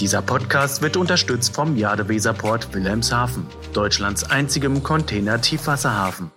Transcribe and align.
Dieser 0.00 0.22
Podcast 0.22 0.80
wird 0.80 0.96
unterstützt 0.96 1.56
vom 1.56 1.76
Jadeweserport 1.76 2.72
Wilhelmshaven, 2.72 3.44
Deutschlands 3.72 4.22
einzigem 4.22 4.80
Container-Tiefwasserhafen. 4.84 6.30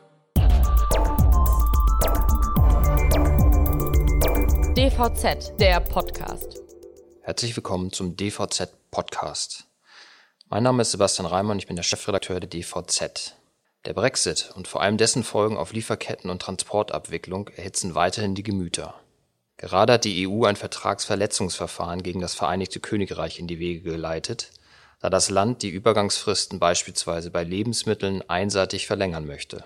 DVZ, 4.76 5.60
der 5.60 5.79
Podcast. 5.79 6.60
Herzlich 7.21 7.55
willkommen 7.55 7.92
zum 7.92 8.18
DVZ 8.18 8.68
Podcast. 8.89 9.67
Mein 10.49 10.63
Name 10.63 10.81
ist 10.81 10.89
Sebastian 10.89 11.28
Reimann, 11.28 11.59
ich 11.59 11.67
bin 11.67 11.75
der 11.75 11.83
Chefredakteur 11.83 12.39
der 12.39 12.49
DVZ. 12.49 13.35
Der 13.85 13.93
Brexit 13.93 14.51
und 14.55 14.67
vor 14.67 14.81
allem 14.81 14.97
dessen 14.97 15.23
Folgen 15.23 15.57
auf 15.57 15.71
Lieferketten 15.71 16.31
und 16.31 16.41
Transportabwicklung 16.41 17.49
erhitzen 17.49 17.93
weiterhin 17.93 18.34
die 18.34 18.43
Gemüter. 18.43 18.95
Gerade 19.62 19.93
hat 19.93 20.05
die 20.05 20.27
EU 20.27 20.45
ein 20.45 20.55
Vertragsverletzungsverfahren 20.55 22.02
gegen 22.02 22.20
das 22.20 22.34
Vereinigte 22.34 22.80
Königreich 22.80 23.38
in 23.38 23.45
die 23.45 23.59
Wege 23.59 23.91
geleitet, 23.91 24.49
da 24.99 25.11
das 25.11 25.29
Land 25.29 25.61
die 25.61 25.69
Übergangsfristen 25.69 26.57
beispielsweise 26.57 27.29
bei 27.29 27.43
Lebensmitteln 27.43 28.27
einseitig 28.27 28.88
verlängern 28.88 29.27
möchte. 29.27 29.63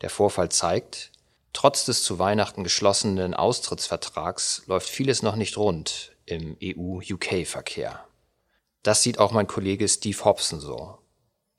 Der 0.00 0.08
Vorfall 0.08 0.48
zeigt, 0.48 1.12
trotz 1.52 1.84
des 1.84 2.04
zu 2.04 2.18
Weihnachten 2.18 2.64
geschlossenen 2.64 3.34
Austrittsvertrags 3.34 4.62
läuft 4.66 4.88
vieles 4.88 5.20
noch 5.20 5.36
nicht 5.36 5.58
rund 5.58 6.12
im 6.24 6.56
EU-UK-Verkehr. 6.62 8.06
Das 8.82 9.02
sieht 9.02 9.18
auch 9.18 9.32
mein 9.32 9.46
Kollege 9.46 9.88
Steve 9.88 10.24
Hobson 10.24 10.58
so. 10.58 10.96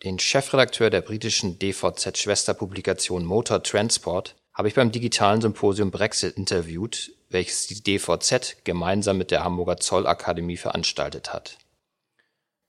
Den 0.03 0.17
Chefredakteur 0.17 0.89
der 0.89 1.01
britischen 1.01 1.59
DVZ-Schwesterpublikation 1.59 3.23
Motor 3.23 3.61
Transport 3.61 4.35
habe 4.53 4.67
ich 4.67 4.73
beim 4.73 4.91
digitalen 4.91 5.41
Symposium 5.41 5.91
Brexit 5.91 6.35
interviewt, 6.35 7.11
welches 7.33 7.67
die 7.67 7.83
DVZ 7.83 8.63
gemeinsam 8.63 9.17
mit 9.17 9.31
der 9.31 9.43
Hamburger 9.43 9.77
Zollakademie 9.77 10.57
veranstaltet 10.57 11.33
hat. 11.33 11.57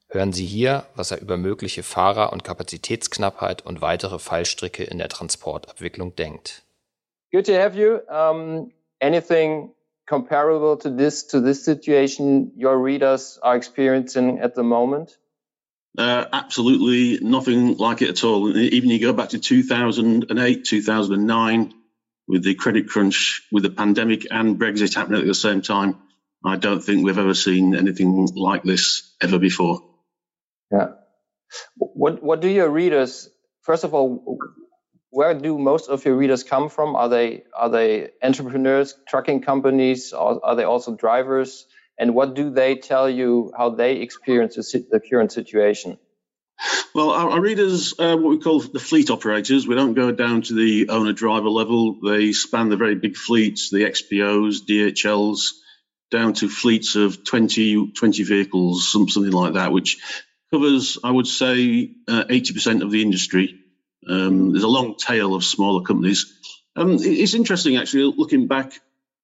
Hören 0.09 0.33
Sie 0.33 0.47
hier, 0.47 0.87
was 0.95 1.11
er 1.11 1.21
über 1.21 1.37
mögliche 1.37 1.83
Fahrer- 1.83 2.33
und 2.33 2.45
Kapazitätsknappheit 2.45 3.65
und 3.67 3.81
weitere 3.81 4.19
Fallstricke 4.19 4.84
in 4.84 4.98
der 4.98 5.09
Transportabwicklung 5.09 6.15
denkt. 6.17 6.62
Good 7.33 7.47
to 7.47 7.55
have 7.55 7.77
you. 7.77 7.98
Um, 8.09 8.73
anything 9.01 9.75
comparable 10.06 10.77
to 10.78 10.91
this 10.91 11.27
to 11.27 11.41
this 11.41 11.65
situation 11.65 12.53
your 12.56 12.77
readers 12.77 13.39
are 13.43 13.56
experiencing 13.56 14.39
at 14.39 14.55
the 14.55 14.62
moment? 14.62 15.19
Uh, 15.97 16.27
absolutely 16.33 17.19
nothing 17.23 17.77
like 17.78 18.03
it 18.03 18.11
at 18.11 18.25
all. 18.25 18.56
Even 18.56 18.91
you 18.91 19.01
go 19.01 19.12
back 19.12 19.31
to 19.31 19.39
2008, 19.39 20.65
2009, 20.65 21.75
with 22.28 22.44
the 22.44 22.55
credit 22.55 22.89
crunch, 22.89 23.42
with 23.53 23.62
the 23.62 23.70
pandemic 23.70 24.27
and 24.30 24.58
Brexit 24.58 24.94
happening 24.94 25.20
at 25.20 25.27
the 25.27 25.34
same 25.34 25.62
time, 25.62 25.97
I 26.44 26.56
don't 26.56 26.81
think 26.81 27.05
we've 27.05 27.19
ever 27.19 27.34
seen 27.34 27.75
anything 27.75 28.28
like 28.34 28.62
this 28.62 29.14
ever 29.22 29.39
before. 29.39 29.83
Yeah. 30.70 30.89
What 31.77 32.22
What 32.22 32.41
do 32.41 32.48
your 32.48 32.69
readers? 32.70 33.28
First 33.62 33.84
of 33.84 33.94
all, 33.94 34.39
where 35.11 35.34
do 35.34 35.58
most 35.58 35.89
of 35.89 36.05
your 36.05 36.16
readers 36.16 36.42
come 36.42 36.69
from? 36.69 36.97
Are 36.97 37.08
they 37.08 37.44
Are 37.56 37.70
they 37.70 38.11
entrepreneurs, 38.22 38.94
trucking 39.09 39.42
companies, 39.42 40.12
or 40.12 40.44
are 40.44 40.56
they 40.56 40.64
also 40.64 40.94
drivers? 40.97 41.66
and 41.98 42.14
what 42.14 42.34
do 42.34 42.50
they 42.50 42.77
tell 42.77 43.09
you 43.09 43.53
how 43.56 43.70
they 43.70 43.97
experience 43.97 44.56
the, 44.56 44.86
the 44.91 45.00
current 45.00 45.33
situation? 45.33 45.98
Well, 46.95 47.11
our, 47.11 47.31
our 47.31 47.41
readers, 47.41 47.92
uh, 47.98 48.17
what 48.17 48.31
we 48.31 48.39
call 48.39 48.61
the 48.61 48.78
fleet 48.78 49.11
operators, 49.11 49.67
we 49.67 49.75
don't 49.75 49.95
go 49.95 50.12
down 50.12 50.42
to 50.42 50.55
the 50.55 50.91
owner 50.91 51.12
driver 51.12 51.48
level. 51.48 51.98
They 52.00 52.31
span 52.31 52.69
the 52.69 52.77
very 52.77 52.95
big 52.95 53.17
fleets, 53.17 53.70
the 53.70 53.83
XPOs, 53.83 54.59
DHLs, 54.64 55.55
down 56.12 56.34
to 56.34 56.48
fleets 56.48 56.95
of 56.95 57.25
20, 57.25 57.91
20 57.91 58.22
vehicles, 58.22 58.92
something 58.92 59.33
like 59.33 59.55
that, 59.55 59.72
which 59.72 59.98
covers, 60.53 60.97
I 61.03 61.11
would 61.11 61.27
say, 61.27 61.91
uh, 62.06 62.25
80% 62.31 62.83
of 62.83 62.92
the 62.92 63.03
industry. 63.03 63.59
Um, 64.09 64.53
there's 64.53 64.62
a 64.62 64.69
long 64.69 64.95
tail 64.97 65.34
of 65.34 65.42
smaller 65.42 65.83
companies. 65.83 66.33
Um, 66.76 66.99
it's 67.00 67.34
interesting, 67.34 67.76
actually, 67.76 68.15
looking 68.16 68.47
back 68.47 68.72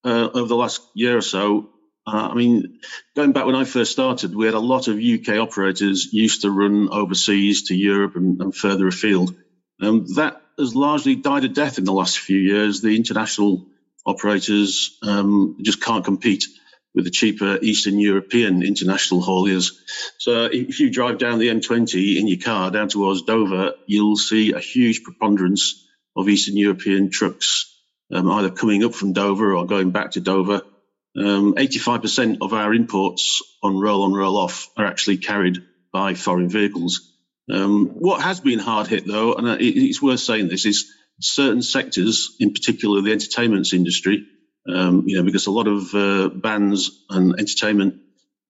uh, 0.02 0.30
over 0.34 0.48
the 0.48 0.56
last 0.56 0.82
year 0.94 1.16
or 1.16 1.22
so, 1.22 1.70
uh, 2.06 2.28
I 2.30 2.34
mean, 2.34 2.80
going 3.14 3.32
back 3.32 3.46
when 3.46 3.54
I 3.54 3.64
first 3.64 3.92
started, 3.92 4.34
we 4.34 4.46
had 4.46 4.54
a 4.54 4.60
lot 4.60 4.88
of 4.88 4.98
UK 4.98 5.36
operators 5.36 6.12
used 6.12 6.42
to 6.42 6.50
run 6.50 6.88
overseas 6.90 7.64
to 7.64 7.74
Europe 7.74 8.16
and, 8.16 8.40
and 8.40 8.54
further 8.54 8.88
afield. 8.88 9.34
Um, 9.80 10.06
that 10.16 10.40
has 10.58 10.74
largely 10.74 11.14
died 11.14 11.44
a 11.44 11.48
death 11.48 11.78
in 11.78 11.84
the 11.84 11.92
last 11.92 12.18
few 12.18 12.38
years. 12.38 12.80
The 12.80 12.96
international 12.96 13.66
operators 14.06 14.98
um, 15.02 15.58
just 15.62 15.82
can't 15.82 16.04
compete 16.04 16.46
with 16.94 17.04
the 17.04 17.10
cheaper 17.10 17.58
Eastern 17.62 17.98
European 17.98 18.62
international 18.62 19.22
hauliers. 19.22 19.72
So 20.18 20.46
if 20.46 20.80
you 20.80 20.90
drive 20.90 21.18
down 21.18 21.38
the 21.38 21.48
M20 21.48 22.18
in 22.18 22.26
your 22.26 22.40
car 22.40 22.70
down 22.70 22.88
towards 22.88 23.22
Dover, 23.22 23.74
you'll 23.86 24.16
see 24.16 24.52
a 24.52 24.58
huge 24.58 25.04
preponderance 25.04 25.86
of 26.16 26.28
Eastern 26.28 26.56
European 26.56 27.10
trucks, 27.10 27.72
um, 28.12 28.28
either 28.30 28.50
coming 28.50 28.84
up 28.84 28.94
from 28.94 29.12
Dover 29.12 29.54
or 29.54 29.66
going 29.66 29.92
back 29.92 30.12
to 30.12 30.20
Dover 30.20 30.62
um, 31.16 31.54
85% 31.54 32.38
of 32.40 32.52
our 32.52 32.72
imports 32.72 33.42
on 33.62 33.78
roll 33.78 34.04
on, 34.04 34.12
roll 34.12 34.36
off 34.36 34.70
are 34.76 34.86
actually 34.86 35.18
carried 35.18 35.58
by 35.92 36.14
foreign 36.14 36.48
vehicles. 36.48 37.12
Um, 37.50 37.88
what 37.88 38.22
has 38.22 38.40
been 38.40 38.60
hard 38.60 38.86
hit, 38.86 39.06
though, 39.06 39.34
and 39.34 39.60
it's 39.60 40.00
worth 40.00 40.20
saying 40.20 40.48
this, 40.48 40.66
is 40.66 40.92
certain 41.20 41.62
sectors, 41.62 42.36
in 42.38 42.52
particular 42.52 43.02
the 43.02 43.12
entertainment 43.12 43.72
industry, 43.72 44.24
um, 44.72 45.04
you 45.06 45.16
know, 45.16 45.24
because 45.24 45.46
a 45.46 45.50
lot 45.50 45.66
of 45.66 45.94
uh, 45.94 46.28
bands 46.28 47.04
and 47.10 47.38
entertainment 47.38 48.00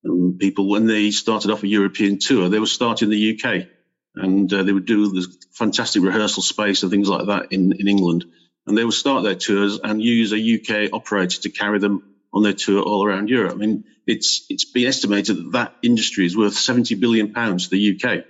um, 0.08 0.36
people, 0.38 0.68
when 0.68 0.86
they 0.86 1.10
started 1.10 1.50
off 1.50 1.62
a 1.62 1.68
European 1.68 2.18
tour, 2.18 2.48
they 2.48 2.58
would 2.58 2.68
start 2.68 3.02
in 3.02 3.10
the 3.10 3.38
UK 3.38 3.68
and 4.16 4.52
uh, 4.52 4.62
they 4.62 4.72
would 4.72 4.86
do 4.86 5.08
the 5.08 5.26
fantastic 5.52 6.02
rehearsal 6.02 6.42
space 6.42 6.82
and 6.82 6.90
things 6.90 7.08
like 7.08 7.26
that 7.26 7.52
in, 7.52 7.72
in 7.72 7.88
England. 7.88 8.24
And 8.66 8.76
they 8.76 8.84
would 8.84 8.94
start 8.94 9.24
their 9.24 9.34
tours 9.34 9.80
and 9.82 10.02
use 10.02 10.32
a 10.32 10.36
UK 10.36 10.92
operator 10.92 11.40
to 11.42 11.50
carry 11.50 11.78
them 11.78 12.09
on 12.32 12.42
their 12.42 12.52
tour 12.52 12.82
all 12.82 13.04
around 13.04 13.28
Europe. 13.28 13.52
I 13.52 13.56
mean, 13.56 13.84
it's 14.06 14.46
it's 14.48 14.64
been 14.64 14.86
estimated 14.86 15.36
that 15.36 15.52
that 15.52 15.74
industry 15.82 16.26
is 16.26 16.36
worth 16.36 16.54
70 16.54 16.94
billion 16.96 17.32
pounds 17.32 17.68
to 17.68 17.70
the 17.70 17.94
UK, 17.94 18.24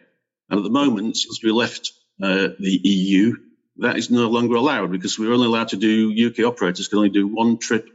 and 0.49 0.59
at 0.59 0.63
the 0.63 0.71
moment, 0.71 1.17
since 1.17 1.43
we 1.43 1.51
left 1.51 1.93
uh, 2.23 2.49
the 2.59 2.81
EU, 2.85 3.37
that 3.79 3.97
is 3.97 4.11
no 4.11 4.29
longer 4.29 4.57
allowed 4.57 4.91
because 4.91 5.19
we're 5.19 5.33
only 5.33 5.47
allowed 5.47 5.69
to 5.69 5.77
do 5.77 6.29
UK 6.29 6.45
operators 6.45 6.89
can 6.89 6.99
only 6.99 7.11
do 7.11 7.27
one 7.27 7.59
trip 7.59 7.89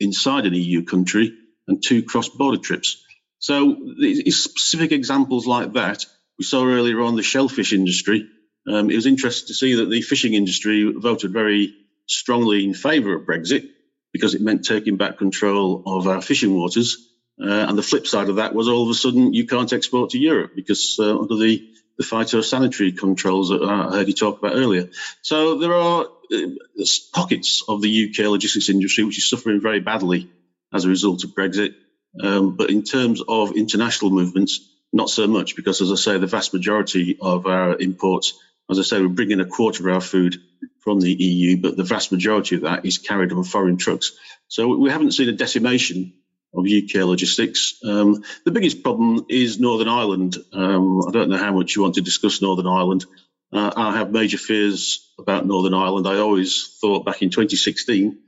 inside 0.00 0.46
an 0.46 0.54
EU 0.54 0.84
country 0.84 1.32
and 1.66 1.82
two 1.82 2.02
cross-border 2.02 2.58
trips. 2.58 3.04
So, 3.40 3.76
it's 3.98 4.36
specific 4.44 4.92
examples 4.92 5.46
like 5.46 5.74
that 5.74 6.04
we 6.38 6.44
saw 6.44 6.64
earlier 6.64 7.00
on 7.02 7.16
the 7.16 7.22
shellfish 7.22 7.72
industry. 7.72 8.28
Um, 8.66 8.90
it 8.90 8.96
was 8.96 9.06
interesting 9.06 9.48
to 9.48 9.54
see 9.54 9.74
that 9.74 9.90
the 9.90 10.02
fishing 10.02 10.34
industry 10.34 10.92
voted 10.96 11.32
very 11.32 11.74
strongly 12.06 12.64
in 12.64 12.74
favour 12.74 13.14
of 13.14 13.26
Brexit 13.26 13.68
because 14.18 14.34
it 14.34 14.42
meant 14.42 14.64
taking 14.64 14.96
back 14.96 15.16
control 15.16 15.84
of 15.86 16.08
our 16.08 16.20
fishing 16.20 16.52
waters. 16.52 17.08
Uh, 17.40 17.66
and 17.68 17.78
the 17.78 17.84
flip 17.84 18.04
side 18.04 18.28
of 18.28 18.36
that 18.36 18.52
was 18.52 18.66
all 18.66 18.82
of 18.82 18.90
a 18.90 18.94
sudden 18.94 19.32
you 19.32 19.46
can't 19.46 19.72
export 19.72 20.10
to 20.10 20.18
Europe 20.18 20.50
because 20.56 20.96
uh, 20.98 21.16
under 21.20 21.36
the, 21.36 21.70
the 21.96 22.04
phytosanitary 22.04 22.98
controls 22.98 23.50
that 23.50 23.62
I 23.62 23.96
heard 23.96 24.08
you 24.08 24.14
talk 24.14 24.40
about 24.40 24.56
earlier. 24.56 24.90
So 25.22 25.56
there 25.58 25.72
are 25.72 26.06
uh, 26.34 26.84
pockets 27.14 27.62
of 27.68 27.80
the 27.80 28.08
UK 28.08 28.26
logistics 28.26 28.68
industry 28.68 29.04
which 29.04 29.18
is 29.18 29.30
suffering 29.30 29.60
very 29.60 29.78
badly 29.78 30.28
as 30.74 30.84
a 30.84 30.88
result 30.88 31.22
of 31.22 31.30
Brexit. 31.30 31.74
Um, 32.20 32.56
but 32.56 32.70
in 32.70 32.82
terms 32.82 33.22
of 33.28 33.52
international 33.52 34.10
movements, 34.10 34.68
not 34.92 35.10
so 35.10 35.28
much 35.28 35.54
because, 35.54 35.80
as 35.80 35.92
I 35.92 35.94
say, 35.94 36.18
the 36.18 36.26
vast 36.26 36.52
majority 36.52 37.18
of 37.20 37.46
our 37.46 37.78
imports, 37.78 38.34
as 38.68 38.80
I 38.80 38.82
say, 38.82 39.00
we're 39.00 39.08
bringing 39.08 39.40
a 39.40 39.46
quarter 39.46 39.88
of 39.88 39.94
our 39.94 40.00
food 40.00 40.40
from 40.80 41.00
the 41.00 41.12
EU, 41.12 41.56
but 41.60 41.76
the 41.76 41.84
vast 41.84 42.12
majority 42.12 42.56
of 42.56 42.62
that 42.62 42.86
is 42.86 42.98
carried 42.98 43.32
on 43.32 43.44
foreign 43.44 43.76
trucks. 43.76 44.12
So 44.48 44.76
we 44.76 44.90
haven't 44.90 45.12
seen 45.12 45.28
a 45.28 45.32
decimation 45.32 46.14
of 46.54 46.64
UK 46.64 47.04
logistics. 47.04 47.78
Um, 47.84 48.22
the 48.44 48.50
biggest 48.50 48.82
problem 48.82 49.26
is 49.28 49.60
Northern 49.60 49.88
Ireland. 49.88 50.36
Um, 50.52 51.02
I 51.06 51.10
don't 51.10 51.28
know 51.28 51.36
how 51.36 51.52
much 51.52 51.76
you 51.76 51.82
want 51.82 51.96
to 51.96 52.00
discuss 52.00 52.40
Northern 52.40 52.66
Ireland. 52.66 53.04
Uh, 53.52 53.72
I 53.74 53.96
have 53.96 54.10
major 54.10 54.38
fears 54.38 55.12
about 55.18 55.46
Northern 55.46 55.74
Ireland. 55.74 56.06
I 56.06 56.18
always 56.18 56.76
thought 56.80 57.04
back 57.04 57.22
in 57.22 57.30
2016, 57.30 58.18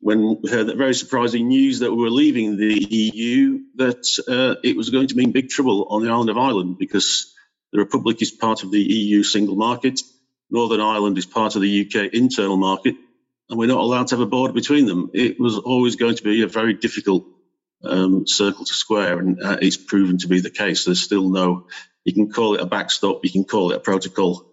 when 0.00 0.38
we 0.42 0.50
heard 0.50 0.68
that 0.68 0.76
very 0.76 0.94
surprising 0.94 1.48
news 1.48 1.80
that 1.80 1.92
we 1.92 2.02
were 2.02 2.10
leaving 2.10 2.56
the 2.56 2.74
EU, 2.74 3.60
that 3.76 4.06
uh, 4.28 4.60
it 4.62 4.76
was 4.76 4.90
going 4.90 5.08
to 5.08 5.16
mean 5.16 5.32
big 5.32 5.48
trouble 5.48 5.88
on 5.90 6.04
the 6.04 6.10
island 6.10 6.30
of 6.30 6.38
Ireland 6.38 6.76
because 6.78 7.34
the 7.72 7.78
Republic 7.78 8.22
is 8.22 8.30
part 8.30 8.62
of 8.62 8.70
the 8.70 8.80
EU 8.80 9.22
single 9.22 9.56
market. 9.56 10.00
Northern 10.50 10.80
Ireland 10.80 11.18
is 11.18 11.26
part 11.26 11.56
of 11.56 11.62
the 11.62 11.86
UK 11.86 12.12
internal 12.12 12.56
market, 12.56 12.94
and 13.48 13.58
we're 13.58 13.66
not 13.66 13.80
allowed 13.80 14.08
to 14.08 14.16
have 14.16 14.26
a 14.26 14.26
border 14.26 14.52
between 14.52 14.86
them. 14.86 15.10
It 15.14 15.38
was 15.38 15.58
always 15.58 15.96
going 15.96 16.16
to 16.16 16.22
be 16.22 16.42
a 16.42 16.48
very 16.48 16.74
difficult 16.74 17.26
um, 17.84 18.26
circle 18.26 18.64
to 18.64 18.74
square, 18.74 19.18
and 19.18 19.42
uh, 19.42 19.58
it's 19.60 19.76
proven 19.76 20.18
to 20.18 20.28
be 20.28 20.40
the 20.40 20.50
case. 20.50 20.84
There's 20.84 21.02
still 21.02 21.28
no, 21.28 21.66
you 22.04 22.14
can 22.14 22.30
call 22.30 22.54
it 22.54 22.60
a 22.60 22.66
backstop, 22.66 23.24
you 23.24 23.30
can 23.30 23.44
call 23.44 23.72
it 23.72 23.76
a 23.76 23.80
protocol. 23.80 24.46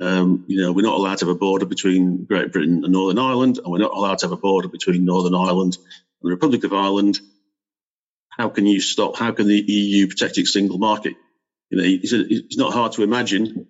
Um, 0.00 0.46
you 0.48 0.62
know, 0.62 0.72
we're 0.72 0.86
not 0.86 0.96
allowed 0.96 1.18
to 1.18 1.26
have 1.26 1.34
a 1.34 1.38
border 1.38 1.66
between 1.66 2.24
Great 2.24 2.50
Britain 2.50 2.82
and 2.82 2.92
Northern 2.92 3.18
Ireland, 3.18 3.58
and 3.58 3.70
we're 3.70 3.78
not 3.78 3.92
allowed 3.92 4.18
to 4.18 4.26
have 4.26 4.32
a 4.32 4.38
border 4.38 4.68
between 4.68 5.04
Northern 5.04 5.34
Ireland 5.34 5.76
and 5.76 6.28
the 6.28 6.30
Republic 6.30 6.64
of 6.64 6.72
Ireland. 6.72 7.20
how 8.30 8.48
can 8.48 8.66
you 8.66 8.80
stop? 8.80 9.16
How 9.16 9.32
can 9.32 9.48
the 9.48 9.60
EU 9.60 10.08
protect 10.08 10.38
its 10.38 10.52
single 10.52 10.78
market? 10.78 11.14
You 11.68 11.78
know, 11.78 11.84
it's, 11.84 12.12
it's 12.12 12.56
not 12.56 12.72
hard 12.72 12.92
to 12.92 13.02
imagine 13.02 13.66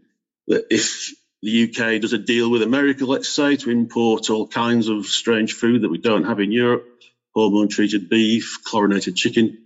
that 0.46 0.66
if 0.70 1.12
the 1.42 1.64
UK 1.64 2.00
does 2.00 2.12
a 2.12 2.18
deal 2.18 2.50
with 2.50 2.62
America, 2.62 3.04
let's 3.04 3.28
say, 3.28 3.56
to 3.56 3.70
import 3.70 4.30
all 4.30 4.46
kinds 4.46 4.88
of 4.88 5.06
strange 5.06 5.54
food 5.54 5.82
that 5.82 5.90
we 5.90 5.98
don't 5.98 6.24
have 6.24 6.40
in 6.40 6.52
Europe, 6.52 6.86
hormone 7.34 7.68
treated 7.68 8.08
beef, 8.08 8.58
chlorinated 8.64 9.16
chicken, 9.16 9.58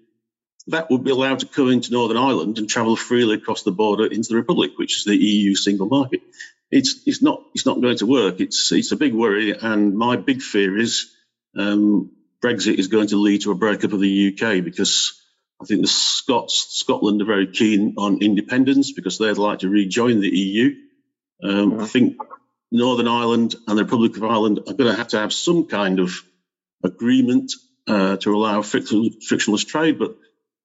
that 0.68 0.90
would 0.90 1.04
be 1.04 1.10
allowed 1.10 1.40
to 1.40 1.46
come 1.46 1.70
into 1.70 1.92
Northern 1.92 2.16
Ireland 2.16 2.58
and 2.58 2.68
travel 2.68 2.96
freely 2.96 3.36
across 3.36 3.62
the 3.62 3.70
border 3.70 4.06
into 4.06 4.30
the 4.30 4.36
Republic, 4.36 4.72
which 4.76 4.98
is 4.98 5.04
the 5.04 5.16
EU 5.16 5.54
single 5.54 5.86
market. 5.86 6.22
It's 6.70 7.02
it's 7.06 7.22
not 7.22 7.42
it's 7.54 7.66
not 7.66 7.80
going 7.80 7.98
to 7.98 8.06
work. 8.06 8.40
It's 8.40 8.72
it's 8.72 8.90
a 8.90 8.96
big 8.96 9.14
worry, 9.14 9.52
and 9.56 9.96
my 9.96 10.16
big 10.16 10.42
fear 10.42 10.76
is 10.76 11.12
um, 11.56 12.10
Brexit 12.42 12.78
is 12.78 12.88
going 12.88 13.08
to 13.08 13.16
lead 13.16 13.42
to 13.42 13.52
a 13.52 13.54
breakup 13.54 13.92
of 13.92 14.00
the 14.00 14.32
UK 14.32 14.64
because 14.64 15.22
I 15.62 15.64
think 15.64 15.82
the 15.82 15.88
Scots 15.88 16.66
Scotland 16.70 17.22
are 17.22 17.26
very 17.26 17.46
keen 17.46 17.94
on 17.98 18.22
independence 18.22 18.92
because 18.92 19.18
they'd 19.18 19.38
like 19.38 19.60
to 19.60 19.68
rejoin 19.68 20.20
the 20.20 20.28
EU. 20.28 20.74
Um, 21.42 21.72
mm-hmm. 21.72 21.80
I 21.80 21.86
think 21.86 22.16
Northern 22.70 23.08
Ireland 23.08 23.54
and 23.66 23.78
the 23.78 23.84
Republic 23.84 24.16
of 24.16 24.24
Ireland 24.24 24.60
are 24.60 24.74
going 24.74 24.90
to 24.90 24.96
have 24.96 25.08
to 25.08 25.18
have 25.18 25.32
some 25.32 25.66
kind 25.66 26.00
of 26.00 26.22
agreement 26.82 27.52
uh, 27.86 28.16
to 28.18 28.34
allow 28.34 28.62
frictionless 28.62 29.64
trade, 29.64 29.98
but 29.98 30.16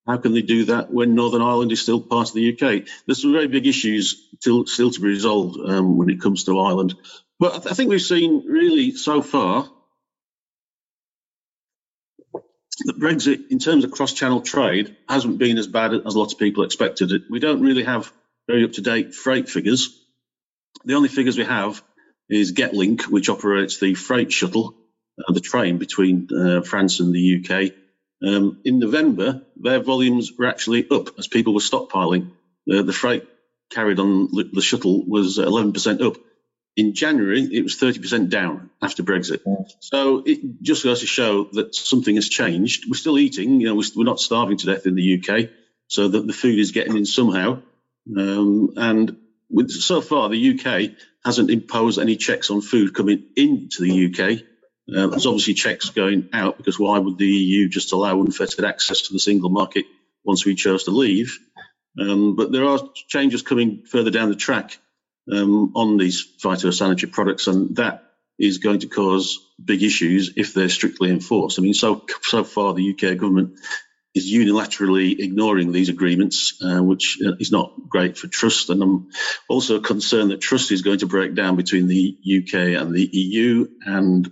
how 0.08 0.18
can 0.18 0.34
they 0.34 0.42
do 0.42 0.66
that 0.66 0.92
when 0.92 1.14
Northern 1.14 1.42
Ireland 1.42 1.72
is 1.72 1.82
still 1.82 2.02
part 2.02 2.30
of 2.30 2.34
the 2.34 2.54
UK? 2.54 2.88
There's 3.06 3.22
some 3.22 3.34
very 3.34 3.48
big 3.48 3.68
issues 3.68 4.30
still, 4.40 4.66
still 4.66 4.92
to 4.92 5.00
be 5.00 5.08
resolved 5.08 5.60
um, 5.60 5.98
when 5.98 6.10
it 6.10 6.22
comes 6.22 6.46
to 6.46 6.60
Ireland. 6.60 6.96
But 7.40 7.68
I 7.70 7.74
think 7.74 7.90
we've 7.90 8.02
seen 8.02 8.44
really 8.48 8.92
so 8.92 9.22
far 9.22 9.70
that 12.86 13.00
Brexit, 13.00 13.52
in 13.52 13.60
terms 13.60 13.84
of 13.84 13.92
cross-channel 13.92 14.42
trade, 14.42 14.96
hasn't 15.08 15.38
been 15.38 15.60
as 15.60 15.68
bad 15.68 15.94
as 15.94 16.16
lots 16.16 16.34
of 16.34 16.40
people 16.40 16.64
expected. 16.64 17.12
We 17.30 17.40
don't 17.40 17.62
really 17.62 17.84
have 17.84 18.12
very 18.48 18.64
up-to-date 18.64 19.14
freight 19.14 19.50
figures. 19.50 20.01
The 20.86 20.96
only 20.96 21.10
figures 21.10 21.38
we 21.38 21.46
have 21.46 21.82
is 22.30 22.54
Getlink, 22.54 23.04
which 23.04 23.30
operates 23.30 23.80
the 23.80 23.94
freight 23.94 24.32
shuttle, 24.32 24.76
uh, 25.20 25.34
the 25.34 25.42
train 25.42 25.78
between 25.78 26.30
uh, 26.36 26.62
France 26.62 27.00
and 27.00 27.14
the 27.14 27.44
UK. 27.44 27.74
Um, 28.24 28.62
in 28.64 28.80
November, 28.80 29.42
their 29.58 29.80
volumes 29.80 30.32
were 30.38 30.46
actually 30.46 30.88
up 30.90 31.10
as 31.18 31.28
people 31.28 31.54
were 31.54 31.60
stockpiling. 31.60 32.32
Uh, 32.72 32.84
the 32.84 32.94
freight 32.94 33.28
carried 33.72 34.00
on 34.00 34.30
the 34.32 34.62
shuttle 34.62 35.04
was 35.06 35.38
11% 35.38 36.02
up. 36.02 36.18
In 36.78 36.94
January, 36.94 37.42
it 37.42 37.64
was 37.64 37.76
30% 37.76 38.30
down 38.30 38.70
after 38.82 39.04
Brexit. 39.04 39.42
So 39.82 40.24
it 40.26 40.62
just 40.62 40.84
goes 40.84 41.02
to 41.02 41.06
show 41.06 41.46
that 41.54 41.76
something 41.76 42.16
has 42.16 42.30
changed. 42.30 42.86
We're 42.90 42.96
still 42.96 43.20
eating, 43.20 43.60
you 43.60 43.68
know, 43.68 43.82
we're 43.96 44.06
not 44.06 44.22
starving 44.22 44.58
to 44.60 44.68
death 44.68 44.86
in 44.86 44.96
the 44.96 45.22
UK, 45.22 45.50
so 45.88 46.08
that 46.08 46.26
the 46.26 46.34
food 46.34 46.60
is 46.60 46.72
getting 46.72 46.96
in 46.96 47.06
somehow. 47.06 47.62
Um, 48.18 48.74
and 48.78 49.18
with, 49.52 49.72
so 49.72 50.02
far, 50.02 50.30
the 50.30 50.60
UK 50.60 50.92
hasn't 51.24 51.52
imposed 51.52 52.00
any 52.00 52.16
checks 52.16 52.50
on 52.50 52.62
food 52.62 52.94
coming 52.94 53.26
into 53.36 53.84
the 53.84 54.08
UK. 54.08 54.40
Uh, 54.94 55.08
there's 55.08 55.26
obviously 55.26 55.54
checks 55.54 55.90
going 55.90 56.30
out 56.34 56.58
because 56.58 56.80
why 56.80 56.98
would 56.98 57.18
the 57.18 57.28
EU 57.28 57.70
just 57.70 57.94
allow 57.94 58.20
unfettered 58.22 58.66
access 58.66 59.02
to 59.04 59.14
the 59.14 59.20
single 59.20 59.50
market 59.50 59.86
once 60.24 60.46
we 60.46 60.56
chose 60.56 60.86
to 60.86 60.92
leave? 60.92 61.38
Um, 62.00 62.36
but 62.36 62.52
there 62.52 62.66
are 62.66 62.80
changes 63.08 63.42
coming 63.42 63.84
further 63.86 64.12
down 64.12 64.30
the 64.30 64.36
track 64.36 64.80
um, 65.32 65.74
on 65.76 65.98
these 65.98 66.26
phytosanitary 66.44 67.12
products, 67.12 67.48
and 67.48 67.76
that 67.76 68.04
is 68.40 68.58
going 68.58 68.80
to 68.80 68.88
cause 68.88 69.40
big 69.64 69.84
issues 69.84 70.34
if 70.36 70.54
they're 70.54 70.70
strictly 70.70 71.10
enforced. 71.10 71.60
I 71.60 71.62
mean, 71.62 71.74
so 71.74 72.06
so 72.24 72.44
far 72.44 72.74
the 72.74 72.92
UK 72.92 73.18
government 73.18 73.60
is 74.14 74.32
unilaterally 74.32 75.20
ignoring 75.20 75.72
these 75.72 75.90
agreements, 75.90 76.62
uh, 76.62 76.84
which 76.84 77.18
uh, 77.26 77.34
is 77.40 77.52
not 77.52 77.74
great 77.88 78.18
for 78.18 78.28
trust. 78.28 78.70
And 78.70 78.84
I'm 78.84 79.10
also 79.48 79.80
concerned 79.80 80.32
that 80.32 80.42
trust 80.42 80.72
is 80.72 80.82
going 80.82 81.00
to 81.00 81.08
break 81.08 81.34
down 81.34 81.56
between 81.56 81.88
the 81.88 82.18
UK 82.26 82.82
and 82.82 82.94
the 82.94 83.06
EU. 83.06 83.68
And 83.86 84.30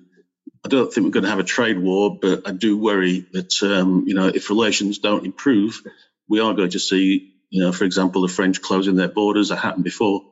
I 0.66 0.70
don't 0.70 0.94
think 0.94 1.06
we're 1.06 1.12
going 1.12 1.24
to 1.24 1.30
have 1.30 1.40
a 1.40 1.44
trade 1.44 1.80
war, 1.80 2.18
but 2.22 2.48
I 2.48 2.52
do 2.52 2.78
worry 2.78 3.26
that 3.32 3.64
um, 3.64 4.04
you 4.06 4.16
know 4.16 4.28
if 4.28 4.50
relations 4.50 5.00
don't 5.00 5.26
improve, 5.26 5.82
we 6.28 6.42
are 6.42 6.54
going 6.54 6.72
to 6.72 6.80
see, 6.80 7.34
you 7.50 7.64
know, 7.64 7.72
for 7.72 7.86
example, 7.86 8.22
the 8.22 8.28
French 8.28 8.62
closing 8.62 8.96
their 8.96 9.08
borders. 9.08 9.50
That 9.50 9.58
happened 9.58 9.86
before. 9.86 10.24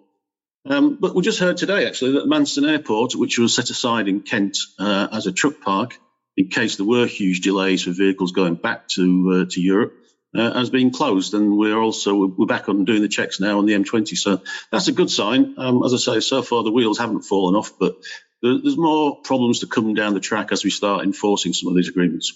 Um, 0.66 0.98
but 1.00 1.16
we 1.16 1.24
just 1.24 1.40
heard 1.40 1.56
today, 1.56 1.88
actually, 1.88 2.14
that 2.14 2.26
Manston 2.26 2.70
Airport, 2.70 3.16
which 3.16 3.40
was 3.40 3.56
set 3.56 3.70
aside 3.70 4.10
in 4.10 4.20
Kent 4.20 4.58
uh, 4.78 5.08
as 5.14 5.26
a 5.26 5.32
truck 5.32 5.62
park 5.62 5.98
in 6.38 6.50
case 6.50 6.78
there 6.78 6.86
were 6.86 7.08
huge 7.08 7.42
delays 7.42 7.84
for 7.84 7.92
vehicles 7.92 8.32
going 8.32 8.56
back 8.56 8.88
to 8.90 9.32
uh, 9.32 9.46
to 9.50 9.62
Europe, 9.62 9.94
uh, 10.36 10.54
has 10.54 10.70
been 10.70 10.92
closed, 10.92 11.34
and 11.34 11.58
we're 11.58 11.78
also 11.78 12.28
we're 12.28 12.46
back 12.46 12.70
on 12.70 12.86
doing 12.86 13.02
the 13.02 13.08
checks 13.08 13.40
now 13.40 13.58
on 13.58 13.66
the 13.66 13.74
M20. 13.74 14.16
So 14.16 14.42
that's 14.72 14.88
a 14.88 14.92
good 14.92 15.10
sign. 15.10 15.56
Um, 15.58 15.84
as 15.84 15.94
I 15.94 15.98
say, 15.98 16.20
so 16.20 16.42
far 16.44 16.64
the 16.64 16.72
wheels 16.72 17.00
haven't 17.00 17.24
fallen 17.24 17.56
off, 17.56 17.74
but 17.80 17.96
there's 18.42 18.78
more 18.78 19.20
problems 19.22 19.60
to 19.60 19.68
come 19.68 19.96
down 19.96 20.14
the 20.14 20.20
track 20.20 20.52
as 20.52 20.64
we 20.64 20.70
start 20.70 21.04
enforcing 21.04 21.54
some 21.54 21.70
of 21.70 21.76
these 21.76 21.90
agreements. 21.90 22.34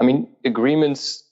I 0.00 0.04
mean, 0.04 0.36
agreements 0.44 1.24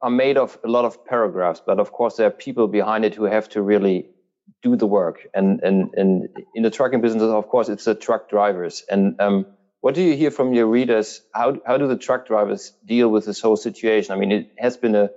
are 0.00 0.10
made 0.10 0.36
of 0.36 0.56
a 0.64 0.68
lot 0.68 0.84
of 0.84 1.04
paragraphs, 1.04 1.60
but 1.66 1.80
of 1.80 1.90
course 1.90 2.16
there 2.16 2.28
are 2.28 2.30
people 2.30 2.68
behind 2.68 3.04
it 3.04 3.16
who 3.16 3.24
have 3.24 3.48
to 3.50 3.62
really 3.62 4.06
do 4.62 4.76
the 4.76 4.86
work. 4.86 5.26
And 5.34 5.60
and 5.62 5.92
and 5.94 6.28
in 6.54 6.62
the 6.62 6.70
trucking 6.70 7.00
business, 7.00 7.24
of 7.24 7.48
course, 7.48 7.68
it's 7.68 7.84
the 7.84 7.96
truck 7.96 8.30
drivers. 8.30 8.84
And 8.88 9.20
um, 9.20 9.46
what 9.82 9.96
do 9.96 10.02
you 10.02 10.16
hear 10.16 10.30
from 10.30 10.54
your 10.54 10.66
readers? 10.66 11.22
How 11.34 11.56
how 11.66 11.76
do 11.76 11.88
the 11.88 11.98
truck 11.98 12.26
drivers 12.28 12.72
deal 12.86 13.08
with 13.08 13.26
this 13.26 13.40
whole 13.40 13.56
situation? 13.56 14.12
I 14.14 14.16
mean, 14.16 14.32
it 14.32 14.52
has 14.56 14.76
been 14.76 14.94
a 14.94 15.10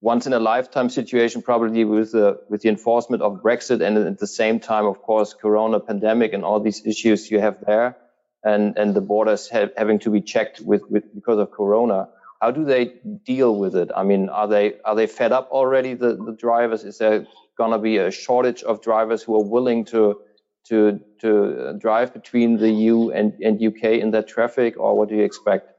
once 0.00 0.26
in 0.26 0.32
a 0.32 0.40
lifetime 0.40 0.90
situation, 0.90 1.42
probably 1.42 1.84
with 1.84 2.10
the 2.12 2.40
with 2.48 2.62
the 2.62 2.70
enforcement 2.70 3.22
of 3.22 3.40
Brexit, 3.40 3.80
and 3.80 3.96
at 3.96 4.18
the 4.18 4.26
same 4.26 4.58
time, 4.58 4.84
of 4.84 5.00
course, 5.00 5.32
Corona 5.32 5.78
pandemic 5.80 6.32
and 6.32 6.44
all 6.44 6.60
these 6.60 6.84
issues 6.84 7.30
you 7.30 7.38
have 7.40 7.64
there, 7.64 7.96
and 8.44 8.76
and 8.76 8.94
the 8.94 9.00
borders 9.00 9.48
have, 9.48 9.70
having 9.76 10.00
to 10.00 10.10
be 10.10 10.22
checked 10.22 10.60
with, 10.60 10.82
with 10.90 11.14
because 11.14 11.38
of 11.38 11.52
Corona. 11.52 12.08
How 12.42 12.50
do 12.50 12.64
they 12.64 12.94
deal 13.24 13.56
with 13.56 13.76
it? 13.76 13.90
I 13.96 14.02
mean, 14.02 14.28
are 14.28 14.48
they 14.48 14.74
are 14.84 14.96
they 14.96 15.06
fed 15.06 15.30
up 15.30 15.50
already? 15.52 15.94
The 15.94 16.16
the 16.16 16.32
drivers 16.32 16.82
is 16.82 16.98
there 16.98 17.26
going 17.56 17.72
to 17.72 17.78
be 17.78 17.98
a 17.98 18.10
shortage 18.10 18.64
of 18.64 18.82
drivers 18.82 19.22
who 19.22 19.36
are 19.36 19.44
willing 19.44 19.84
to 19.86 20.20
to 20.68 21.00
to 21.20 21.76
drive 21.78 22.12
between 22.12 22.58
the 22.58 22.70
EU 22.70 23.10
and, 23.10 23.34
and 23.40 23.62
UK 23.62 23.84
in 24.02 24.12
that 24.12 24.28
traffic, 24.28 24.78
or 24.78 24.96
what 24.96 25.08
do 25.08 25.16
you 25.16 25.24
expect? 25.24 25.72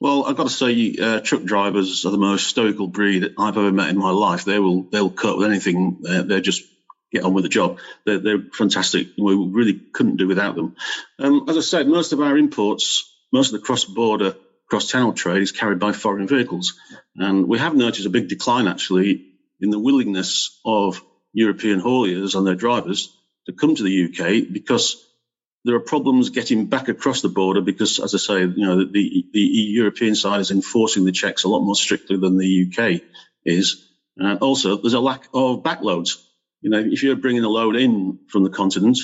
Well, 0.00 0.24
I've 0.24 0.36
got 0.36 0.48
to 0.48 0.52
say, 0.52 0.96
uh, 1.00 1.20
truck 1.20 1.44
drivers 1.44 2.04
are 2.04 2.10
the 2.10 2.18
most 2.18 2.48
stoical 2.48 2.88
breed 2.88 3.34
I've 3.38 3.56
ever 3.56 3.70
met 3.70 3.90
in 3.90 3.98
my 3.98 4.10
life. 4.10 4.44
They 4.44 4.58
will 4.58 4.82
they'll 4.90 5.10
cut 5.10 5.38
with 5.38 5.46
anything. 5.46 5.98
They're, 6.00 6.22
they're 6.22 6.40
just 6.40 6.64
get 7.12 7.24
on 7.24 7.34
with 7.34 7.44
the 7.44 7.50
job. 7.50 7.78
They're, 8.06 8.18
they're, 8.18 8.42
fantastic. 8.52 9.08
We 9.18 9.34
really 9.34 9.74
couldn't 9.92 10.16
do 10.16 10.28
without 10.28 10.54
them. 10.54 10.76
Um, 11.18 11.46
as 11.48 11.56
I 11.56 11.60
said, 11.60 11.88
most 11.88 12.12
of 12.12 12.20
our 12.20 12.36
imports, 12.38 13.12
most 13.32 13.52
of 13.52 13.60
the 13.60 13.66
cross-border, 13.66 14.36
cross-channel 14.68 15.14
trade 15.14 15.42
is 15.42 15.50
carried 15.50 15.80
by 15.80 15.90
foreign 15.92 16.28
vehicles, 16.28 16.78
and 17.16 17.48
we 17.48 17.58
have 17.58 17.74
noticed 17.74 18.06
a 18.06 18.10
big 18.10 18.28
decline 18.28 18.68
actually 18.68 19.26
in 19.60 19.70
the 19.70 19.78
willingness 19.78 20.60
of 20.64 21.02
European 21.32 21.80
hauliers 21.80 22.36
and 22.36 22.46
their 22.46 22.54
drivers 22.54 23.12
to 23.50 23.56
come 23.56 23.74
to 23.74 23.82
the 23.82 24.04
UK 24.06 24.52
because 24.52 25.06
there 25.64 25.74
are 25.74 25.80
problems 25.80 26.30
getting 26.30 26.66
back 26.66 26.88
across 26.88 27.20
the 27.20 27.28
border 27.28 27.60
because, 27.60 27.98
as 27.98 28.14
I 28.14 28.18
say, 28.18 28.40
you 28.40 28.66
know, 28.66 28.84
the, 28.84 29.26
the 29.32 29.40
European 29.40 30.14
side 30.14 30.40
is 30.40 30.50
enforcing 30.50 31.04
the 31.04 31.12
checks 31.12 31.44
a 31.44 31.48
lot 31.48 31.60
more 31.60 31.74
strictly 31.74 32.16
than 32.16 32.38
the 32.38 32.66
UK 32.66 33.02
is. 33.44 33.86
And 34.16 34.38
also, 34.38 34.76
there's 34.76 34.94
a 34.94 35.00
lack 35.00 35.24
of 35.34 35.62
backloads. 35.62 36.22
You 36.62 36.70
know, 36.70 36.78
if 36.78 37.02
you're 37.02 37.16
bringing 37.16 37.44
a 37.44 37.48
load 37.48 37.76
in 37.76 38.20
from 38.28 38.44
the 38.44 38.50
continent, 38.50 38.98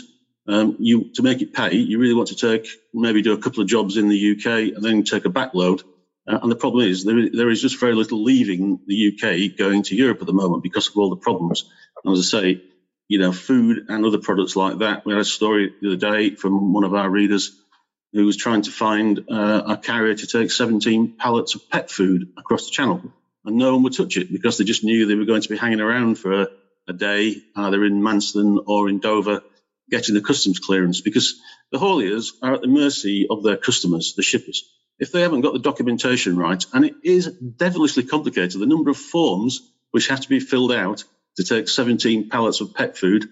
um, 0.48 0.76
you 0.78 1.12
to 1.14 1.22
make 1.22 1.42
it 1.42 1.52
pay, 1.52 1.74
you 1.74 1.98
really 1.98 2.14
want 2.14 2.28
to 2.28 2.36
take 2.36 2.68
maybe 2.94 3.20
do 3.20 3.32
a 3.32 3.38
couple 3.38 3.62
of 3.62 3.68
jobs 3.68 3.96
in 3.96 4.08
the 4.08 4.32
UK 4.32 4.74
and 4.76 4.82
then 4.84 5.02
take 5.02 5.24
a 5.24 5.30
backload 5.30 5.82
uh, 6.28 6.38
and 6.42 6.50
the 6.50 6.56
problem 6.56 6.88
is 6.88 7.04
there, 7.04 7.28
there 7.30 7.50
is 7.50 7.62
just 7.62 7.78
very 7.78 7.94
little 7.94 8.22
leaving 8.22 8.80
the 8.86 9.12
UK 9.12 9.56
going 9.56 9.82
to 9.84 9.94
Europe 9.94 10.20
at 10.20 10.26
the 10.26 10.32
moment 10.32 10.62
because 10.62 10.88
of 10.88 10.96
all 10.96 11.10
the 11.10 11.16
problems. 11.16 11.70
And 12.04 12.12
as 12.12 12.34
I 12.34 12.40
say, 12.40 12.62
you 13.08 13.18
know, 13.18 13.32
food 13.32 13.86
and 13.88 14.04
other 14.04 14.18
products 14.18 14.56
like 14.56 14.78
that. 14.78 15.04
We 15.04 15.12
had 15.12 15.22
a 15.22 15.24
story 15.24 15.72
the 15.80 15.88
other 15.88 15.96
day 15.96 16.34
from 16.34 16.72
one 16.72 16.84
of 16.84 16.94
our 16.94 17.08
readers 17.08 17.52
who 18.12 18.24
was 18.24 18.36
trying 18.36 18.62
to 18.62 18.70
find 18.70 19.24
uh, 19.30 19.62
a 19.66 19.76
carrier 19.76 20.14
to 20.14 20.26
take 20.26 20.50
17 20.50 21.16
pallets 21.16 21.54
of 21.54 21.68
pet 21.68 21.90
food 21.90 22.32
across 22.36 22.66
the 22.66 22.72
channel. 22.72 23.02
And 23.44 23.56
no 23.56 23.74
one 23.74 23.84
would 23.84 23.96
touch 23.96 24.16
it 24.16 24.32
because 24.32 24.58
they 24.58 24.64
just 24.64 24.84
knew 24.84 25.06
they 25.06 25.14
were 25.14 25.24
going 25.24 25.42
to 25.42 25.48
be 25.48 25.56
hanging 25.56 25.80
around 25.80 26.18
for 26.18 26.42
a, 26.42 26.48
a 26.88 26.92
day, 26.92 27.36
either 27.54 27.84
in 27.84 28.00
Manston 28.00 28.64
or 28.66 28.88
in 28.88 28.98
Dover, 28.98 29.42
getting 29.90 30.14
the 30.14 30.20
customs 30.20 30.58
clearance 30.58 31.00
because 31.00 31.40
the 31.70 31.78
hauliers 31.78 32.30
are 32.42 32.54
at 32.54 32.62
the 32.62 32.68
mercy 32.68 33.26
of 33.30 33.42
their 33.42 33.56
customers, 33.56 34.14
the 34.16 34.22
shippers 34.22 34.64
if 34.98 35.12
they 35.12 35.20
haven't 35.20 35.42
got 35.42 35.52
the 35.52 35.58
documentation 35.58 36.36
right, 36.36 36.64
and 36.72 36.84
it 36.84 36.94
is 37.02 37.26
devilishly 37.26 38.04
complicated, 38.04 38.60
the 38.60 38.66
number 38.66 38.90
of 38.90 38.96
forms 38.96 39.60
which 39.90 40.08
have 40.08 40.20
to 40.20 40.28
be 40.28 40.40
filled 40.40 40.72
out 40.72 41.04
to 41.36 41.44
take 41.44 41.68
17 41.68 42.28
pallets 42.28 42.60
of 42.60 42.74
pet 42.74 42.96
food 42.96 43.26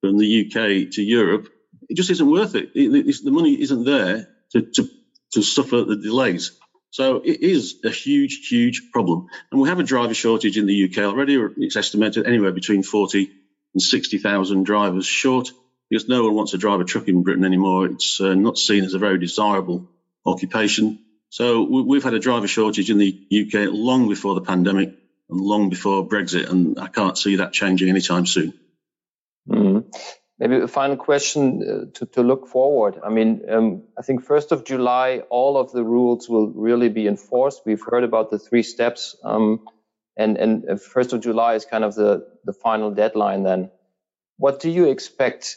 from 0.00 0.18
the 0.18 0.46
UK 0.46 0.92
to 0.92 1.02
Europe, 1.02 1.48
it 1.88 1.96
just 1.96 2.10
isn't 2.10 2.30
worth 2.30 2.54
it. 2.54 2.70
it 2.74 3.16
the 3.24 3.30
money 3.30 3.60
isn't 3.60 3.84
there 3.84 4.28
to, 4.52 4.62
to, 4.62 4.88
to 5.32 5.42
suffer 5.42 5.82
the 5.82 5.96
delays. 5.96 6.58
So 6.90 7.16
it 7.16 7.40
is 7.40 7.80
a 7.84 7.90
huge, 7.90 8.46
huge 8.48 8.90
problem. 8.92 9.26
And 9.50 9.60
we 9.60 9.68
have 9.68 9.80
a 9.80 9.84
driver 9.84 10.14
shortage 10.14 10.56
in 10.56 10.66
the 10.66 10.84
UK 10.84 10.98
already. 10.98 11.36
It's 11.56 11.76
estimated 11.76 12.26
anywhere 12.26 12.52
between 12.52 12.82
40 12.84 13.30
and 13.74 13.82
60,000 13.82 14.64
drivers 14.64 15.04
short 15.04 15.50
because 15.90 16.08
no 16.08 16.22
one 16.22 16.34
wants 16.34 16.52
to 16.52 16.58
drive 16.58 16.80
a 16.80 16.84
truck 16.84 17.08
in 17.08 17.22
Britain 17.22 17.44
anymore. 17.44 17.86
It's 17.86 18.20
uh, 18.20 18.34
not 18.34 18.58
seen 18.58 18.84
as 18.84 18.94
a 18.94 18.98
very 18.98 19.18
desirable 19.18 19.88
occupation. 20.24 21.00
So 21.30 21.64
we, 21.64 21.96
have 21.96 22.04
had 22.04 22.14
a 22.14 22.20
driver 22.20 22.46
shortage 22.46 22.90
in 22.90 22.98
the 22.98 23.26
UK 23.32 23.68
long 23.72 24.08
before 24.08 24.36
the 24.36 24.42
pandemic 24.42 24.94
and 25.28 25.40
long 25.40 25.68
before 25.68 26.06
Brexit, 26.06 26.50
and 26.50 26.78
I 26.78 26.88
can't 26.88 27.16
see 27.16 27.36
that 27.36 27.52
changing 27.52 27.88
anytime 27.88 28.26
soon. 28.26 28.54
Mm-hmm. 29.48 29.88
Maybe 30.38 30.56
a 30.56 30.68
final 30.68 30.96
question 30.96 31.62
uh, 31.62 31.98
to, 31.98 32.06
to 32.06 32.22
look 32.22 32.48
forward. 32.48 32.98
I 33.04 33.08
mean, 33.08 33.42
um, 33.48 33.82
I 33.96 34.02
think 34.02 34.26
1st 34.26 34.50
of 34.50 34.64
July, 34.64 35.22
all 35.30 35.56
of 35.56 35.70
the 35.70 35.84
rules 35.84 36.28
will 36.28 36.48
really 36.48 36.88
be 36.88 37.06
enforced. 37.06 37.62
We've 37.64 37.80
heard 37.80 38.02
about 38.02 38.30
the 38.30 38.38
three 38.38 38.64
steps. 38.64 39.16
Um, 39.22 39.60
and, 40.16 40.36
and 40.36 40.64
1st 40.64 41.12
of 41.12 41.20
July 41.20 41.54
is 41.54 41.64
kind 41.64 41.84
of 41.84 41.94
the, 41.94 42.26
the 42.44 42.52
final 42.52 42.90
deadline 42.90 43.44
then. 43.44 43.70
What 44.36 44.60
do 44.60 44.70
you 44.70 44.88
expect 44.88 45.56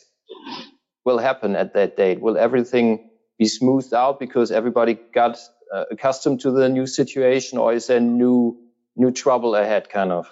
will 1.05 1.17
happen 1.17 1.55
at 1.55 1.73
that 1.73 1.97
date? 1.97 2.21
Will 2.21 2.37
everything 2.37 3.09
be 3.39 3.45
smoothed 3.45 3.93
out 3.93 4.19
because 4.19 4.51
everybody 4.51 4.97
got 5.13 5.39
uh, 5.73 5.85
accustomed 5.91 6.41
to 6.41 6.51
the 6.51 6.69
new 6.69 6.85
situation 6.85 7.57
or 7.57 7.73
is 7.73 7.87
there 7.87 7.99
new, 7.99 8.57
new 8.97 9.11
trouble 9.11 9.55
ahead 9.55 9.89
kind 9.89 10.11
of? 10.11 10.27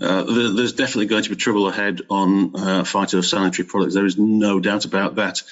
Uh, 0.00 0.24
there's 0.24 0.74
definitely 0.74 1.06
going 1.06 1.22
to 1.22 1.30
be 1.30 1.36
trouble 1.36 1.68
ahead 1.68 2.02
on 2.10 2.54
uh, 2.54 2.82
phytosanitary 2.82 3.66
products. 3.66 3.94
There 3.94 4.04
is 4.04 4.18
no 4.18 4.60
doubt 4.60 4.84
about 4.84 5.14
that. 5.16 5.42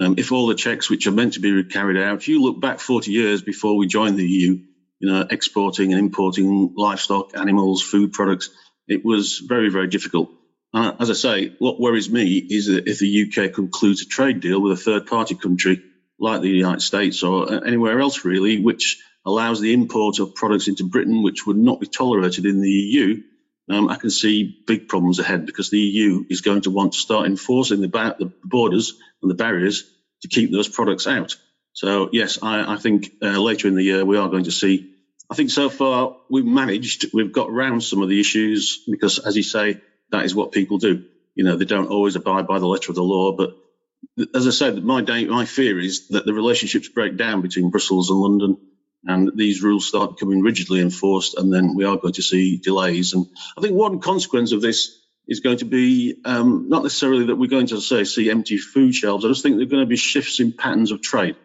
Um, 0.00 0.14
if 0.18 0.32
all 0.32 0.48
the 0.48 0.54
checks 0.54 0.90
which 0.90 1.06
are 1.06 1.12
meant 1.12 1.34
to 1.34 1.40
be 1.40 1.64
carried 1.64 2.02
out, 2.02 2.16
if 2.16 2.28
you 2.28 2.42
look 2.42 2.60
back 2.60 2.80
40 2.80 3.12
years 3.12 3.42
before 3.42 3.76
we 3.76 3.86
joined 3.86 4.18
the 4.18 4.26
EU, 4.26 4.58
you 4.98 5.08
know, 5.08 5.26
exporting 5.30 5.92
and 5.92 6.00
importing 6.00 6.74
livestock, 6.76 7.36
animals, 7.36 7.82
food 7.82 8.12
products, 8.12 8.50
it 8.88 9.04
was 9.04 9.38
very, 9.38 9.68
very 9.68 9.88
difficult. 9.88 10.30
Uh, 10.74 10.92
as 10.98 11.10
I 11.10 11.14
say, 11.14 11.54
what 11.58 11.80
worries 11.80 12.10
me 12.10 12.38
is 12.38 12.66
that 12.66 12.88
if 12.88 12.98
the 12.98 13.26
UK 13.26 13.52
concludes 13.52 14.02
a 14.02 14.06
trade 14.06 14.40
deal 14.40 14.60
with 14.60 14.72
a 14.72 14.82
third 14.82 15.06
party 15.06 15.34
country 15.34 15.82
like 16.18 16.40
the 16.40 16.48
United 16.48 16.80
States 16.80 17.22
or 17.22 17.52
uh, 17.52 17.60
anywhere 17.60 18.00
else 18.00 18.24
really, 18.24 18.60
which 18.60 19.02
allows 19.24 19.60
the 19.60 19.72
import 19.72 20.18
of 20.18 20.34
products 20.34 20.68
into 20.68 20.84
Britain 20.84 21.22
which 21.22 21.46
would 21.46 21.56
not 21.56 21.80
be 21.80 21.86
tolerated 21.86 22.46
in 22.46 22.60
the 22.60 22.70
EU, 22.70 23.22
um, 23.68 23.88
I 23.88 23.96
can 23.96 24.10
see 24.10 24.62
big 24.66 24.88
problems 24.88 25.18
ahead 25.18 25.46
because 25.46 25.70
the 25.70 25.78
EU 25.78 26.24
is 26.28 26.40
going 26.40 26.62
to 26.62 26.70
want 26.70 26.92
to 26.92 26.98
start 26.98 27.26
enforcing 27.26 27.80
the, 27.80 27.88
ba- 27.88 28.16
the 28.18 28.32
borders 28.44 28.94
and 29.22 29.30
the 29.30 29.36
barriers 29.36 29.84
to 30.22 30.28
keep 30.28 30.50
those 30.50 30.68
products 30.68 31.06
out. 31.06 31.36
So 31.72 32.10
yes, 32.12 32.38
I, 32.42 32.74
I 32.74 32.76
think 32.76 33.12
uh, 33.22 33.40
later 33.40 33.68
in 33.68 33.74
the 33.74 33.82
year 33.82 34.04
we 34.04 34.18
are 34.18 34.28
going 34.28 34.44
to 34.44 34.52
see. 34.52 34.92
I 35.30 35.34
think 35.34 35.50
so 35.50 35.70
far 35.70 36.16
we've 36.28 36.44
managed, 36.44 37.06
we've 37.14 37.32
got 37.32 37.48
around 37.48 37.82
some 37.82 38.02
of 38.02 38.08
the 38.08 38.20
issues 38.20 38.84
because, 38.90 39.18
as 39.18 39.36
you 39.36 39.42
say, 39.42 39.80
that 40.10 40.24
is 40.24 40.34
what 40.34 40.52
people 40.52 40.78
do. 40.78 41.04
You 41.34 41.44
know, 41.44 41.56
they 41.56 41.64
don't 41.64 41.88
always 41.88 42.16
abide 42.16 42.46
by 42.46 42.58
the 42.58 42.66
letter 42.66 42.90
of 42.90 42.96
the 42.96 43.02
law, 43.02 43.34
but 43.34 43.56
as 44.34 44.46
I 44.46 44.50
said, 44.50 44.82
my 44.84 45.00
day, 45.00 45.24
my 45.24 45.46
fear 45.46 45.78
is 45.78 46.08
that 46.08 46.26
the 46.26 46.34
relationships 46.34 46.88
break 46.88 47.16
down 47.16 47.40
between 47.40 47.70
Brussels 47.70 48.10
and 48.10 48.18
London 48.18 48.58
and 49.04 49.32
these 49.34 49.62
rules 49.62 49.88
start 49.88 50.16
becoming 50.16 50.42
rigidly 50.42 50.80
enforced, 50.80 51.36
and 51.36 51.52
then 51.52 51.74
we 51.74 51.84
are 51.84 51.96
going 51.96 52.14
to 52.14 52.22
see 52.22 52.56
delays. 52.56 53.14
And 53.14 53.26
I 53.56 53.60
think 53.60 53.74
one 53.74 54.00
consequence 54.00 54.52
of 54.52 54.62
this 54.62 54.98
is 55.26 55.40
going 55.40 55.58
to 55.58 55.64
be 55.64 56.16
um, 56.24 56.68
not 56.68 56.82
necessarily 56.82 57.26
that 57.26 57.36
we're 57.36 57.48
going 57.48 57.68
to 57.68 57.80
say 57.80 58.04
see 58.04 58.30
empty 58.30 58.58
food 58.58 58.94
shelves. 58.94 59.24
I 59.24 59.28
just 59.28 59.42
think 59.42 59.56
there 59.56 59.66
are 59.66 59.70
going 59.70 59.82
to 59.82 59.88
be 59.88 59.96
shifts 59.96 60.40
in 60.40 60.52
patterns 60.52 60.90
of 60.90 61.02
trade. 61.02 61.36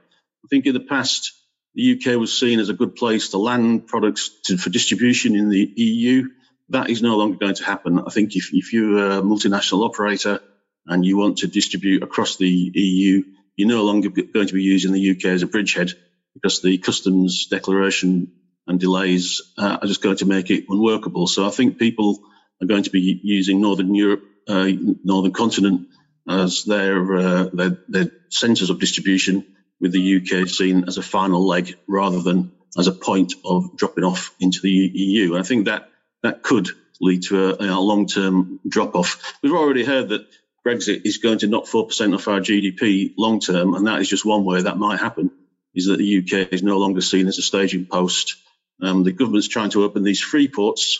I 0.46 0.48
think 0.50 0.66
in 0.66 0.74
the 0.74 0.80
past 0.80 1.34
the 1.74 1.94
UK 1.94 2.20
was 2.20 2.38
seen 2.38 2.60
as 2.60 2.70
a 2.70 2.74
good 2.74 2.96
place 2.96 3.30
to 3.30 3.38
land 3.38 3.88
products 3.88 4.32
to, 4.46 4.58
for 4.58 4.70
distribution 4.70 5.36
in 5.36 5.50
the 5.50 5.72
EU. 5.76 6.30
That 6.70 6.90
is 6.90 7.02
no 7.02 7.18
longer 7.18 7.38
going 7.38 7.56
to 7.56 7.64
happen. 7.64 8.00
I 8.00 8.10
think 8.10 8.36
if, 8.36 8.50
if 8.52 8.74
you're 8.74 8.98
a 8.98 9.22
multinational 9.22 9.86
operator 9.86 10.42
and 10.86 11.06
you 11.06 11.18
want 11.18 11.40
to 11.40 11.48
distribute 11.48 12.04
across 12.04 12.38
the 12.38 12.50
EU, 12.50 13.24
you're 13.56 13.68
no 13.68 13.84
longer 13.84 14.10
going 14.10 14.48
to 14.48 14.54
be 14.54 14.64
using 14.64 14.92
the 14.92 15.12
UK 15.12 15.26
as 15.26 15.44
a 15.44 15.48
bridgehead 15.48 15.94
because 16.42 16.62
the 16.62 16.78
customs 16.78 17.48
declaration 17.48 18.32
and 18.68 18.80
delays 18.80 19.42
uh, 19.58 19.80
are 19.82 19.88
just 19.88 20.02
going 20.02 20.18
to 20.18 20.26
make 20.26 20.50
it 20.50 20.66
unworkable. 20.70 21.28
So 21.28 21.48
I 21.48 21.50
think 21.50 21.80
people 21.80 22.20
are 22.62 22.68
going 22.68 22.84
to 22.84 22.90
be 22.90 23.20
using 23.24 23.62
Northern 23.62 23.96
Europe, 23.96 24.24
uh, 24.48 24.68
Northern 25.04 25.32
continent 25.32 25.88
as 26.30 26.64
their, 26.66 27.18
uh, 27.18 27.50
their, 27.54 27.78
their 27.88 28.12
centres 28.30 28.70
of 28.70 28.80
distribution, 28.80 29.46
with 29.80 29.92
the 29.94 30.18
UK 30.18 30.48
seen 30.48 30.86
as 30.88 30.98
a 30.98 31.04
final 31.04 31.46
leg 31.46 31.76
rather 31.88 32.20
than 32.20 32.52
as 32.78 32.88
a 32.88 32.92
point 32.92 33.34
of 33.46 33.78
dropping 33.78 34.04
off 34.04 34.36
into 34.40 34.60
the 34.62 34.70
EU. 34.70 35.34
And 35.34 35.44
I 35.44 35.48
think 35.48 35.66
that 35.66 35.90
that 36.24 36.42
could 36.42 36.68
lead 37.00 37.24
to 37.24 37.50
a, 37.52 37.78
a 37.78 37.80
long-term 37.80 38.60
drop-off. 38.68 39.38
We've 39.44 39.54
already 39.54 39.86
heard 39.86 40.10
that 40.10 40.28
Brexit 40.66 41.06
is 41.06 41.20
going 41.20 41.40
to 41.40 41.48
knock 41.48 41.66
4% 41.66 42.16
off 42.16 42.28
our 42.28 42.40
GDP 42.40 43.14
long 43.18 43.40
term, 43.40 43.76
and 43.76 43.88
that 43.88 44.02
is 44.02 44.10
just 44.10 44.26
one 44.26 44.44
way 44.44 44.64
that 44.64 44.78
might 44.78 45.00
happen 45.00 45.32
is 45.78 45.86
that 45.86 46.00
the 46.00 46.18
UK 46.18 46.52
is 46.52 46.64
no 46.64 46.80
longer 46.80 47.02
seen 47.02 47.28
as 47.28 47.38
a 47.38 47.44
staging 47.44 47.86
post. 47.86 48.36
Um, 48.82 49.04
the 49.04 49.12
government's 49.12 49.48
trying 49.48 49.70
to 49.70 49.84
open 49.84 50.04
these 50.04 50.20
free 50.20 50.48
ports. 50.48 51.00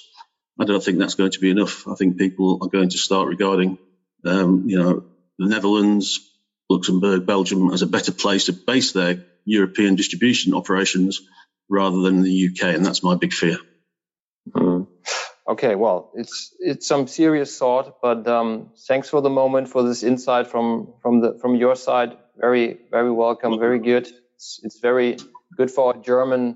I 0.60 0.66
don't 0.66 0.84
think 0.84 1.00
that's 1.00 1.16
going 1.16 1.32
to 1.32 1.40
be 1.40 1.50
enough. 1.50 1.88
I 1.88 1.96
think 1.96 2.18
people 2.18 2.60
are 2.62 2.70
going 2.70 2.90
to 2.90 2.98
start 2.98 3.28
regarding, 3.28 3.80
um, 4.24 4.66
you 4.68 4.78
know, 4.78 5.06
the 5.40 5.48
Netherlands, 5.48 6.20
Luxembourg, 6.70 7.26
Belgium 7.26 7.74
as 7.74 7.82
a 7.82 7.88
better 7.88 8.12
place 8.12 8.46
to 8.46 8.54
base 8.54 8.92
their 8.92 9.26
European 9.46 9.96
distribution 9.96 10.54
operations 10.54 11.22
rather 11.70 12.02
than 12.02 12.22
the 12.22 12.50
UK, 12.50 12.76
and 12.76 12.86
that's 12.86 13.04
my 13.04 13.16
big 13.16 13.34
fear. 13.34 13.58
Mm. 14.52 14.88
Okay, 15.50 15.76
well, 15.76 16.12
it's 16.14 16.54
it's 16.60 16.88
some 16.88 17.08
serious 17.08 17.58
thought, 17.58 18.02
but 18.02 18.28
um, 18.28 18.72
thanks 18.88 19.10
for 19.10 19.22
the 19.22 19.30
moment 19.30 19.70
for 19.70 19.82
this 19.82 20.04
insight 20.04 20.48
from 20.48 20.94
from 21.02 21.22
the 21.22 21.40
from 21.42 21.56
your 21.56 21.76
side. 21.76 22.18
Very 22.36 22.78
very 22.92 23.12
welcome, 23.12 23.58
very 23.58 23.80
good 23.80 24.08
it's, 24.38 24.60
it's 24.64 24.80
very 24.80 25.18
good 25.58 25.72
for 25.72 25.96
German 25.98 26.56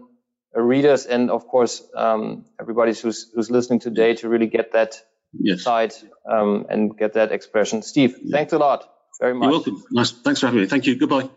uh, 0.56 0.62
readers 0.62 1.06
and 1.06 1.32
of 1.32 1.48
course 1.48 1.84
um, 1.96 2.46
everybody 2.60 2.94
who's 2.94 3.32
who's 3.34 3.50
listening 3.50 3.80
today 3.80 4.14
to 4.16 4.30
really 4.30 4.48
get 4.48 4.72
that 4.74 5.02
yes. 5.34 5.64
side 5.64 5.94
um, 6.30 6.66
and 6.70 6.98
get 6.98 7.14
that 7.14 7.32
expression. 7.32 7.82
Steve, 7.82 8.18
yeah. 8.22 8.38
thanks 8.38 8.54
a 8.54 8.60
lot 8.60 8.88
very 9.20 9.34
much. 9.34 9.46
You're 9.46 9.52
welcome. 9.52 9.84
Nice. 9.92 10.12
Thanks 10.12 10.40
for 10.40 10.48
having 10.48 10.62
me. 10.62 10.68
Thank 10.68 10.86
you. 10.86 10.98
Goodbye. 10.98 11.30